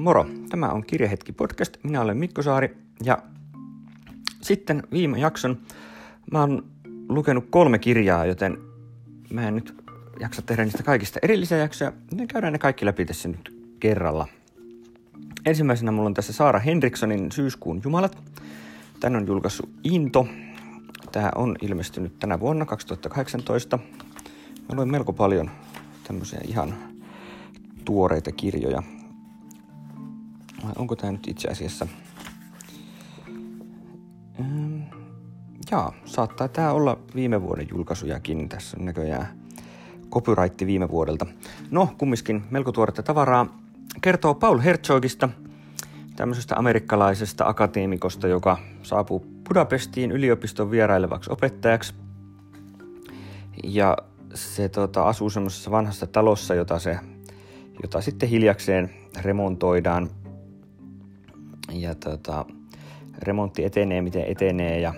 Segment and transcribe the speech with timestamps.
[0.00, 1.76] Moro, tämä on Kirjahetki podcast.
[1.82, 3.18] Minä olen Mikko Saari ja
[4.42, 5.60] sitten viime jakson
[6.32, 6.64] mä oon
[7.08, 8.58] lukenut kolme kirjaa, joten
[9.32, 9.84] mä en nyt
[10.20, 11.92] jaksa tehdä niistä kaikista erillisiä jaksoja.
[12.14, 14.28] Ne käydään ne kaikki läpi tässä nyt kerralla.
[15.46, 18.18] Ensimmäisenä mulla on tässä Saara Henrikssonin Syyskuun jumalat.
[19.00, 20.26] Tän on julkaissut Into.
[21.12, 23.78] Tämä on ilmestynyt tänä vuonna 2018.
[24.68, 25.50] Mä luin melko paljon
[26.04, 26.74] tämmöisiä ihan
[27.84, 28.82] tuoreita kirjoja.
[30.64, 31.86] Vai onko tämä nyt itse asiassa...
[34.40, 34.80] Ähm,
[35.70, 38.48] jaa, saattaa tämä olla viime vuoden julkaisujakin.
[38.48, 39.40] Tässä on näköjään
[40.10, 41.26] copyright viime vuodelta.
[41.70, 43.46] No, kumminkin melko tuoretta tavaraa.
[44.00, 45.28] Kertoo Paul Herzogista,
[46.16, 51.94] tämmöisestä amerikkalaisesta akateemikosta, joka saapuu Budapestiin yliopiston vierailevaksi opettajaksi.
[53.64, 53.96] Ja
[54.34, 56.98] se tota, asuu semmoisessa vanhassa talossa, jota, se,
[57.82, 58.90] jota sitten hiljakseen
[59.22, 60.10] remontoidaan.
[61.72, 62.44] Ja tota,
[63.22, 64.94] remontti etenee, miten etenee ja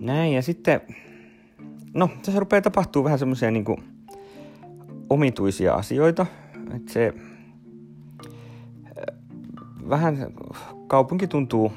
[0.00, 0.32] näin.
[0.32, 0.80] Ja sitten,
[1.94, 3.64] no tässä rupeaa tapahtuu vähän semmoisia niin
[5.10, 6.26] omituisia asioita.
[6.76, 7.14] Että se
[9.88, 10.32] vähän
[10.86, 11.72] kaupunki tuntuu,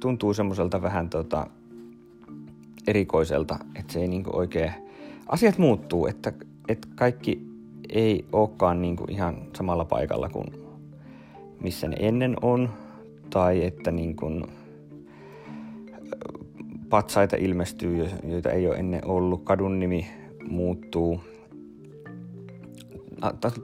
[0.00, 1.46] tuntuu semmoiselta vähän tota,
[2.86, 4.72] erikoiselta, että se ei niinku oikein,
[5.28, 6.32] asiat muuttuu, että,
[6.68, 7.48] että kaikki
[7.88, 10.67] ei olekaan niinku ihan samalla paikalla kuin
[11.62, 12.68] missä ne ennen on,
[13.30, 14.42] tai että niinku,
[16.88, 20.06] patsaita ilmestyy, joita ei ole ennen ollut, kadun nimi
[20.48, 21.20] muuttuu,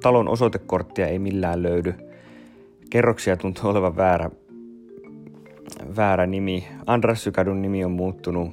[0.03, 1.95] talon osoitekorttia ei millään löydy,
[2.91, 4.31] kerroksia tuntuu olevan väärä,
[5.97, 6.65] väärä nimi.
[6.87, 8.51] Andrassykadun nimi on muuttunut,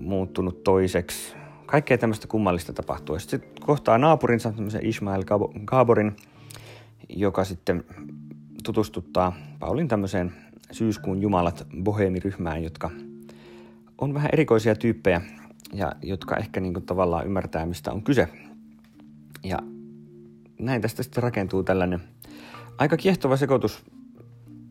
[0.00, 1.34] muuttunut toiseksi.
[1.66, 3.18] Kaikkea tämmöistä kummallista tapahtuu.
[3.18, 5.24] Sitten kohtaa naapurinsa, tämmöisen Ismail
[5.64, 6.16] Gaborin,
[7.08, 7.84] joka sitten
[8.64, 10.32] tutustuttaa Paulin tämmöiseen
[10.72, 12.90] syyskuun jumalat bohemiryhmään, jotka
[13.98, 15.20] on vähän erikoisia tyyppejä
[15.72, 18.28] ja jotka ehkä niin kuin tavallaan ymmärtää, mistä on kyse.
[19.44, 19.58] Ja
[20.58, 22.00] näin tästä sitten rakentuu tällainen
[22.78, 23.84] aika kiehtova sekoitus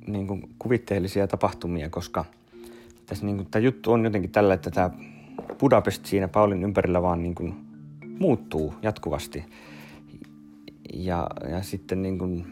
[0.07, 2.25] niin kuin kuvitteellisia tapahtumia, koska
[3.05, 4.89] tässä niin kuin, tämä juttu on jotenkin tällä, että tämä
[5.59, 7.55] Budapest siinä Paulin ympärillä vaan niin kuin
[8.19, 9.45] muuttuu jatkuvasti.
[10.95, 12.45] Ja, ja sitten niin kuin,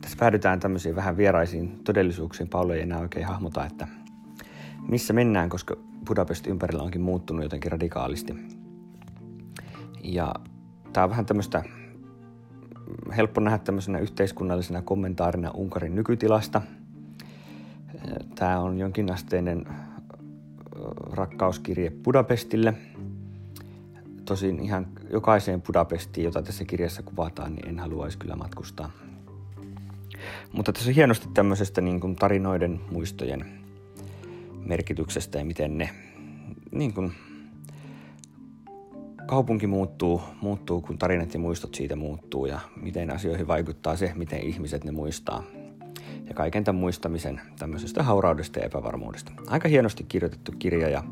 [0.00, 2.48] tässä päädytään tämmöisiin vähän vieraisiin todellisuuksiin.
[2.48, 3.88] Pauli ei enää oikein hahmota, että
[4.88, 5.76] missä mennään, koska
[6.06, 8.34] Budapest ympärillä onkin muuttunut jotenkin radikaalisti.
[10.04, 10.34] Ja
[10.92, 11.62] tämä on vähän tämmöistä
[13.16, 16.62] helppo nähdä tämmöisenä yhteiskunnallisena kommentaarina Unkarin nykytilasta.
[18.34, 19.66] Tämä on jonkinasteinen
[21.12, 22.74] rakkauskirje Budapestille.
[24.32, 28.90] Tosin ihan jokaiseen Budapestiin, jota tässä kirjassa kuvataan, niin en haluaisi kyllä matkustaa.
[30.52, 33.44] Mutta tässä on hienosti tämmöisestä niin kuin tarinoiden muistojen
[34.66, 35.90] merkityksestä ja miten ne
[36.70, 37.12] niin kuin
[39.26, 44.40] kaupunki muuttuu, muuttuu, kun tarinat ja muistot siitä muuttuu ja miten asioihin vaikuttaa se, miten
[44.40, 45.42] ihmiset ne muistaa.
[46.28, 49.32] Ja kaiken tämän muistamisen tämmöisestä hauraudesta ja epävarmuudesta.
[49.46, 51.04] Aika hienosti kirjoitettu kirja ja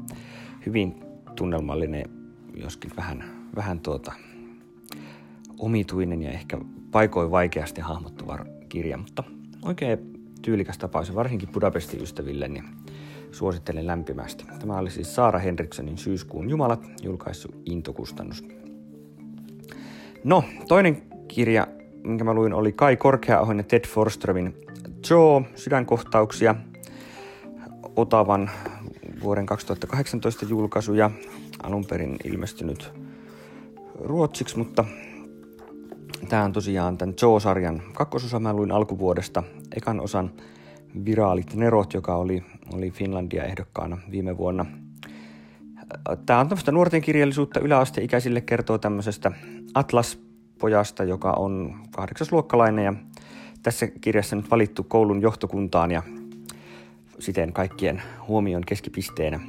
[0.67, 1.05] hyvin
[1.37, 2.20] tunnelmallinen,
[2.55, 3.25] joskin vähän,
[3.57, 4.13] vähän tuota,
[5.59, 6.59] omituinen ja ehkä
[6.91, 8.39] paikoin vaikeasti hahmottuva
[8.69, 9.25] kirja, mutta
[9.63, 9.99] oikein
[10.43, 12.65] tyylikäs tapaus ja varsinkin Budapestin ystäville, niin
[13.33, 14.45] Suosittelen lämpimästi.
[14.59, 18.45] Tämä oli siis Saara Henrikssonin Syyskuun jumalat, julkaissu Intokustannus.
[20.25, 21.67] No, toinen kirja,
[22.05, 24.55] minkä mä luin, oli Kai Korkeaohon ja Ted Forströmin
[25.11, 26.55] Joe, sydänkohtauksia,
[27.97, 28.51] Otavan
[29.23, 31.11] vuoden 2018 julkaisuja,
[31.63, 32.93] alun perin ilmestynyt
[34.01, 34.85] ruotsiksi, mutta
[36.29, 38.41] tämä on tosiaan tämän Joe-sarjan kakkososa.
[38.41, 39.43] Mä luin alkuvuodesta
[39.77, 40.31] ekan osan
[41.05, 42.45] Viraalit Nerot, joka oli
[42.75, 44.67] oli Finlandia ehdokkaana viime vuonna.
[46.27, 49.33] Tämä on tämmöistä nuorten kirjallisuutta yläasteikäisille kertoo tämmöisestä
[49.75, 52.95] Atlas-pojasta, joka on kahdeksasluokkalainen ja
[53.63, 56.03] tässä kirjassa nyt valittu koulun johtokuntaan ja
[57.19, 59.41] siten kaikkien huomion keskipisteenä.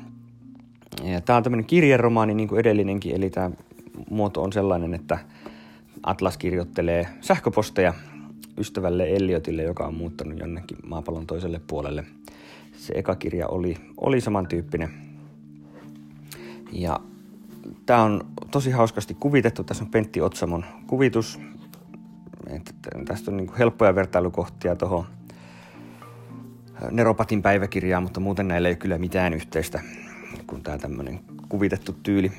[1.25, 3.51] Tämä on tämmöinen kirjeromaani niin kuin edellinenkin, eli tämä
[4.09, 5.19] muoto on sellainen, että
[6.03, 7.93] Atlas kirjoittelee sähköposteja
[8.57, 12.05] ystävälle Eliotille, joka on muuttanut jonnekin maapallon toiselle puolelle–
[12.81, 14.89] se eka kirja oli, oli samantyyppinen.
[16.71, 16.99] Ja
[17.85, 18.21] tämä on
[18.51, 19.63] tosi hauskasti kuvitettu.
[19.63, 21.39] Tässä on Pentti Otsamon kuvitus.
[22.47, 25.05] Et tästä on niinku helppoja vertailukohtia tuohon
[26.91, 29.79] Neropatin päiväkirjaan, mutta muuten näillä ei ole kyllä mitään yhteistä
[30.47, 31.19] kuin tämä tämmöinen
[31.49, 32.31] kuvitettu tyyli.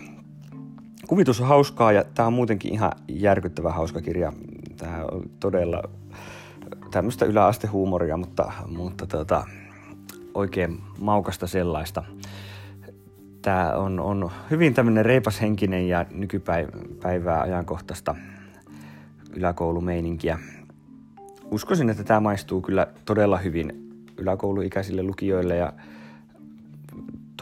[1.08, 4.32] Kuvitus on hauskaa ja tämä on muutenkin ihan järkyttävä hauska kirja.
[4.76, 5.82] Tämä on todella
[6.90, 9.44] tämmöistä yläastehuumoria, mutta, mutta tota,
[10.34, 12.02] oikein maukasta sellaista.
[13.42, 18.14] Tämä on, on hyvin tämmöinen reipashenkinen ja nykypäivää ajankohtaista
[19.36, 20.38] yläkoulumeininkiä.
[21.50, 25.72] Uskoisin, että tämä maistuu kyllä todella hyvin yläkouluikäisille lukijoille ja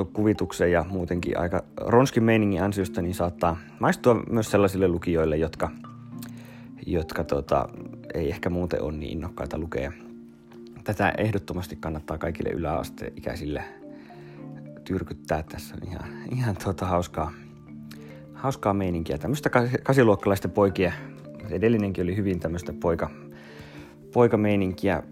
[0.04, 5.70] kuvituksen ja muutenkin aika ronskin meiningin ansiosta, niin saattaa maistua myös sellaisille lukijoille, jotka,
[6.86, 7.68] jotka tota,
[8.14, 9.92] ei ehkä muuten ole niin innokkaita lukea.
[10.84, 13.64] Tätä ehdottomasti kannattaa kaikille yläasteikäisille
[14.84, 15.42] tyrkyttää.
[15.42, 17.32] Tässä on ihan, ihan tota hauskaa,
[18.34, 19.18] hauskaa meininkiä.
[19.18, 19.50] Tämmöistä
[19.82, 20.92] kasiluokkalaisten poikien,
[21.50, 23.10] edellinenkin oli hyvin tämmöistä poika,
[24.12, 25.02] poikameininkiä,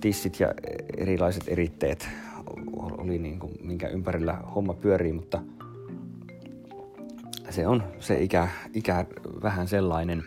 [0.00, 0.54] tissit ja
[0.96, 2.08] erilaiset eritteet
[2.92, 5.40] oli niin kuin, minkä ympärillä homma pyörii, mutta
[7.50, 9.06] se on se ikä, ikä
[9.42, 10.24] vähän sellainen.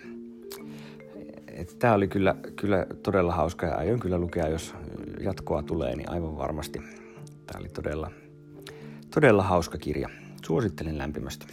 [1.79, 4.75] Tämä oli kyllä, kyllä todella hauska ja aion kyllä lukea, jos
[5.19, 6.79] jatkoa tulee, niin aivan varmasti.
[7.47, 8.11] Tämä oli todella,
[9.13, 10.09] todella hauska kirja.
[10.45, 11.45] Suosittelen lämpimästi.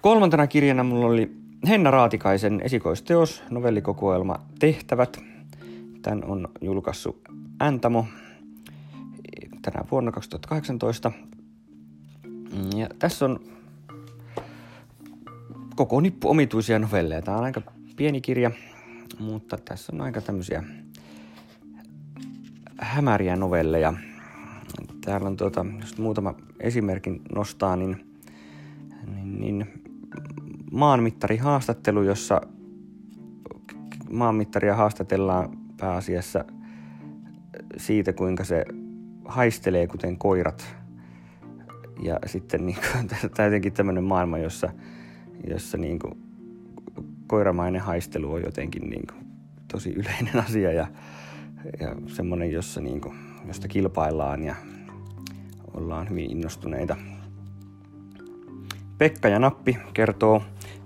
[0.00, 1.32] Kolmantena kirjana mulla oli
[1.68, 5.18] Henna Raatikaisen esikoisteos, novellikokoelma Tehtävät.
[6.02, 7.22] Tän on julkaissut
[7.62, 8.06] Äntamo
[9.62, 11.12] tänä vuonna 2018.
[12.76, 13.40] Ja tässä on
[15.76, 17.22] koko nippu omituisia novelleja.
[17.22, 17.62] Tämä on aika
[17.96, 18.50] pieni kirja,
[19.18, 20.62] mutta tässä on aika tämmöisiä
[22.80, 23.94] hämäriä novelleja.
[25.04, 28.18] Täällä on tuota, jos muutama esimerkin nostaa, niin,
[29.06, 29.66] niin, niin
[30.72, 32.40] maanmittari haastattelu, jossa
[34.10, 36.44] maanmittaria haastatellaan pääasiassa
[37.76, 38.64] siitä, kuinka se
[39.28, 40.76] haistelee kuten koirat.
[42.02, 44.70] Ja sitten niin kuin, tämä jotenkin tämmöinen maailma, jossa,
[45.50, 46.14] jossa niin kuin,
[47.26, 49.26] koiramainen haistelu on jotenkin niin kuin,
[49.72, 50.86] tosi yleinen asia ja,
[51.80, 53.14] ja semmoinen, jossa, niin kuin,
[53.46, 54.54] josta kilpaillaan ja
[55.74, 56.96] ollaan hyvin innostuneita.
[58.98, 60.42] Pekka ja Nappi kertoo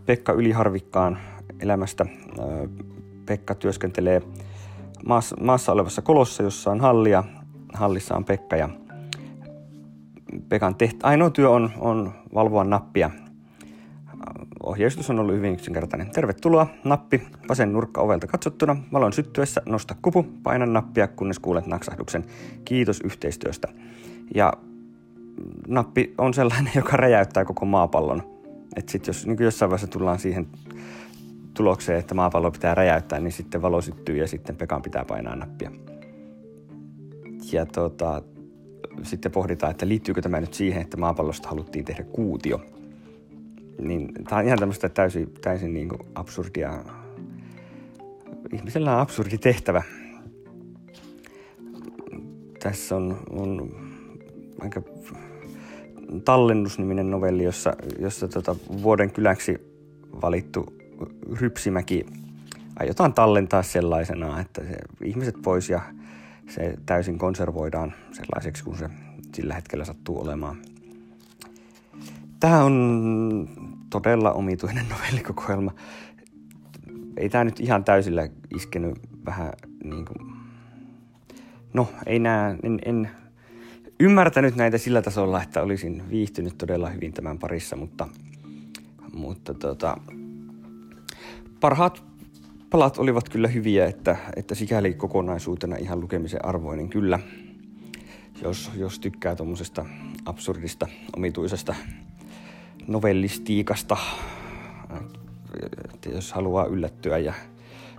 [0.06, 1.18] Pekka Yliharvikkaan
[1.60, 2.06] elämästä.
[3.26, 4.22] Pekka työskentelee
[5.06, 7.24] maassa, maassa olevassa kolossa, jossa on hallia
[7.74, 8.68] hallissa on Pekka ja
[10.48, 13.10] Pekan teht- ainoa työ on, on valvoa nappia.
[14.62, 16.10] Ohjeistus on ollut hyvin yksinkertainen.
[16.10, 18.76] Tervetuloa, nappi, vasen nurkka ovelta katsottuna.
[18.92, 22.24] Valon syttyessä nosta kupu, paina nappia, kunnes kuulet naksahduksen.
[22.64, 23.68] Kiitos yhteistyöstä.
[24.34, 24.52] Ja
[25.68, 28.22] nappi on sellainen, joka räjäyttää koko maapallon.
[28.76, 30.46] Et sit jos niin jossain vaiheessa tullaan siihen
[31.54, 35.70] tulokseen, että maapallo pitää räjäyttää, niin sitten valo syttyy ja sitten Pekan pitää painaa nappia
[37.52, 38.22] ja tota,
[39.02, 42.60] sitten pohditaan, että liittyykö tämä nyt siihen, että maapallosta haluttiin tehdä kuutio.
[43.80, 46.84] Niin tämä on ihan tämmöistä täysin, täysin niin absurdia.
[48.52, 49.82] Ihmisellä on absurdi tehtävä.
[52.60, 53.70] Tässä on, on
[54.60, 54.82] aika
[56.24, 59.58] tallennusniminen novelli, jossa, jossa tota vuoden kyläksi
[60.22, 60.72] valittu
[61.40, 62.06] Rypsimäki
[62.78, 65.80] aiotaan tallentaa sellaisena, että se ihmiset pois ja
[66.48, 68.90] se täysin konservoidaan sellaiseksi kuin se
[69.34, 70.56] sillä hetkellä sattuu olemaan.
[72.40, 73.48] Tämä on
[73.90, 75.72] todella omituinen novellikokoelma.
[77.16, 79.52] Ei tämä nyt ihan täysillä iskenyt vähän
[79.84, 80.32] niin kuin...
[81.74, 83.10] No, ei nää, en, en
[84.00, 88.08] ymmärtänyt näitä sillä tasolla, että olisin viihtynyt todella hyvin tämän parissa, mutta,
[89.12, 89.96] mutta tota,
[91.60, 92.11] parhaat
[92.72, 97.18] palat olivat kyllä hyviä, että, että sikäli kokonaisuutena ihan lukemisen arvoinen kyllä.
[98.42, 99.86] Jos, jos tykkää tuommoisesta
[100.24, 100.86] absurdista,
[101.16, 101.74] omituisesta
[102.86, 103.96] novellistiikasta,
[105.94, 107.34] että jos haluaa yllättyä ja,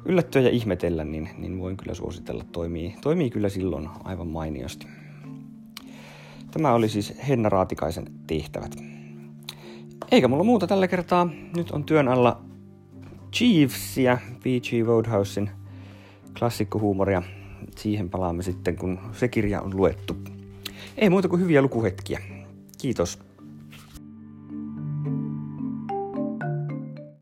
[0.05, 2.45] yllättyä ja ihmetellä, niin, niin voin kyllä suositella.
[2.51, 4.87] Toimii, toimii kyllä silloin aivan mainiosti.
[6.51, 8.75] Tämä oli siis Henna Raatikaisen tehtävät.
[10.11, 11.29] Eikä mulla muuta tällä kertaa.
[11.55, 12.52] Nyt on työn alla
[13.33, 14.85] Chiefsia, B.G.
[14.85, 15.49] Roadhousein
[16.39, 17.21] klassikkohuumoria.
[17.75, 20.15] Siihen palaamme sitten, kun se kirja on luettu.
[20.97, 22.19] Ei muuta kuin hyviä lukuhetkiä.
[22.81, 23.19] Kiitos.